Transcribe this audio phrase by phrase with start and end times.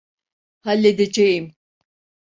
[0.61, 1.53] Halledeceğim.